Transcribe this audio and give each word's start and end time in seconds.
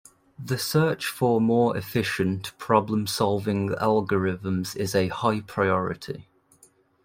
The 0.43 0.57
search 0.57 1.05
for 1.05 1.39
more 1.39 1.77
efficient 1.77 2.57
problem-solving 2.57 3.69
algorithms 3.69 4.75
is 4.75 4.95
a 4.95 5.09
high 5.09 5.41
priority. 5.41 6.27